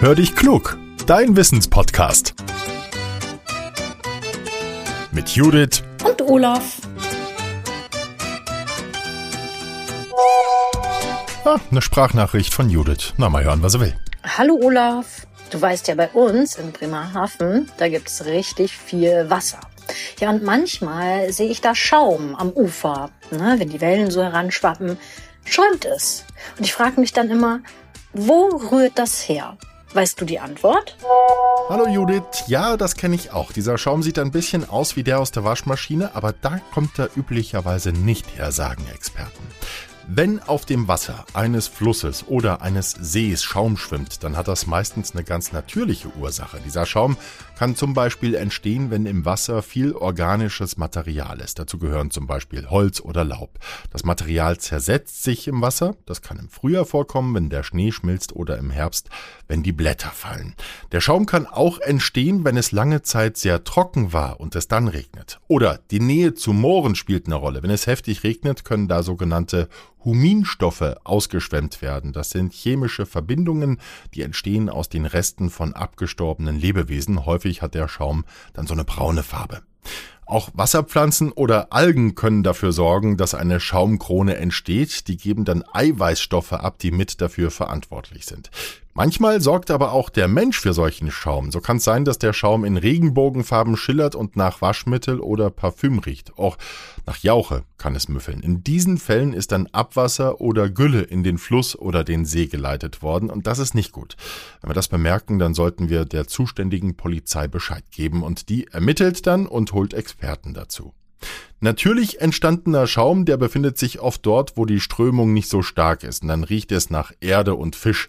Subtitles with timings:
[0.00, 2.32] Hör dich klug, dein Wissenspodcast.
[5.10, 6.76] Mit Judith und Olaf.
[11.44, 13.12] Ah, eine Sprachnachricht von Judith.
[13.16, 13.96] Na, mal hören, was er will.
[14.22, 15.26] Hallo Olaf.
[15.50, 19.58] Du weißt ja, bei uns in Bremerhaven, da gibt es richtig viel Wasser.
[20.20, 23.10] Ja, und manchmal sehe ich da Schaum am Ufer.
[23.32, 23.56] Ne?
[23.58, 24.96] Wenn die Wellen so heranschwappen,
[25.44, 26.24] schäumt es.
[26.56, 27.62] Und ich frage mich dann immer,
[28.12, 29.58] wo rührt das her?
[29.94, 30.96] Weißt du die Antwort?
[31.70, 33.52] Hallo Judith, ja, das kenne ich auch.
[33.52, 37.08] Dieser Schaum sieht ein bisschen aus wie der aus der Waschmaschine, aber da kommt er
[37.16, 39.46] üblicherweise nicht her, sagen Experten.
[40.10, 45.12] Wenn auf dem Wasser eines Flusses oder eines Sees Schaum schwimmt, dann hat das meistens
[45.12, 46.58] eine ganz natürliche Ursache.
[46.64, 47.18] Dieser Schaum
[47.58, 51.58] kann zum Beispiel entstehen, wenn im Wasser viel organisches Material ist.
[51.58, 53.58] Dazu gehören zum Beispiel Holz oder Laub.
[53.90, 55.94] Das Material zersetzt sich im Wasser.
[56.06, 59.10] Das kann im Frühjahr vorkommen, wenn der Schnee schmilzt oder im Herbst,
[59.46, 60.54] wenn die Blätter fallen.
[60.90, 64.88] Der Schaum kann auch entstehen, wenn es lange Zeit sehr trocken war und es dann
[64.88, 65.38] regnet.
[65.48, 67.62] Oder die Nähe zu Mooren spielt eine Rolle.
[67.62, 69.68] Wenn es heftig regnet, können da sogenannte
[70.08, 72.14] Huminstoffe ausgeschwemmt werden.
[72.14, 73.78] Das sind chemische Verbindungen,
[74.14, 77.26] die entstehen aus den Resten von abgestorbenen Lebewesen.
[77.26, 79.60] Häufig hat der Schaum dann so eine braune Farbe.
[80.24, 85.08] Auch Wasserpflanzen oder Algen können dafür sorgen, dass eine Schaumkrone entsteht.
[85.08, 88.50] Die geben dann Eiweißstoffe ab, die mit dafür verantwortlich sind.
[88.98, 91.52] Manchmal sorgt aber auch der Mensch für solchen Schaum.
[91.52, 96.00] So kann es sein, dass der Schaum in Regenbogenfarben schillert und nach Waschmittel oder Parfüm
[96.00, 96.36] riecht.
[96.36, 96.58] Auch
[97.06, 98.40] nach Jauche kann es müffeln.
[98.40, 103.00] In diesen Fällen ist dann Abwasser oder Gülle in den Fluss oder den See geleitet
[103.00, 104.16] worden und das ist nicht gut.
[104.62, 109.28] Wenn wir das bemerken, dann sollten wir der zuständigen Polizei Bescheid geben und die ermittelt
[109.28, 110.92] dann und holt Experten dazu.
[111.60, 116.22] Natürlich entstandener Schaum, der befindet sich oft dort, wo die Strömung nicht so stark ist
[116.22, 118.08] und dann riecht es nach Erde und Fisch.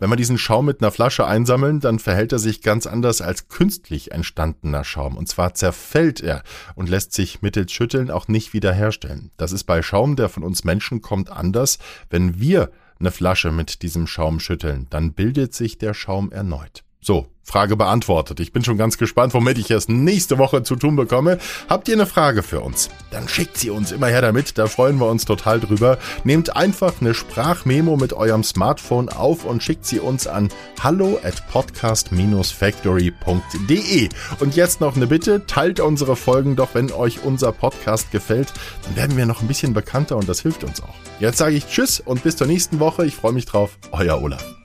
[0.00, 3.48] Wenn wir diesen Schaum mit einer Flasche einsammeln, dann verhält er sich ganz anders als
[3.48, 5.14] künstlich entstandener Schaum.
[5.14, 6.42] Und zwar zerfällt er
[6.74, 9.30] und lässt sich mittels Schütteln auch nicht wiederherstellen.
[9.36, 11.78] Das ist bei Schaum, der von uns Menschen kommt, anders.
[12.08, 16.82] Wenn wir eine Flasche mit diesem Schaum schütteln, dann bildet sich der Schaum erneut.
[17.00, 18.40] So, Frage beantwortet.
[18.40, 21.38] Ich bin schon ganz gespannt, womit ich es nächste Woche zu tun bekomme.
[21.68, 22.90] Habt ihr eine Frage für uns?
[23.10, 25.98] Dann schickt sie uns immer her damit, da freuen wir uns total drüber.
[26.22, 30.48] Nehmt einfach eine Sprachmemo mit eurem Smartphone auf und schickt sie uns an
[30.80, 34.08] hallo at podcast-factory.de.
[34.38, 38.52] Und jetzt noch eine Bitte, teilt unsere Folgen doch, wenn euch unser Podcast gefällt.
[38.84, 40.94] Dann werden wir noch ein bisschen bekannter und das hilft uns auch.
[41.18, 43.04] Jetzt sage ich Tschüss und bis zur nächsten Woche.
[43.06, 43.76] Ich freue mich drauf.
[43.90, 44.59] Euer Olaf.